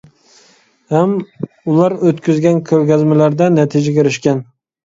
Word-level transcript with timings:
ھەم 0.93 1.13
ئۇلار 1.25 1.95
ئۆتكۈزگەن 2.07 2.59
كۆرگەزمىلەردە 2.71 3.51
نەتىجىگە 3.59 4.05
ئېرىشكەن. 4.07 4.43